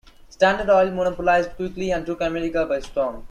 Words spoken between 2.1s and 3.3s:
America by storm.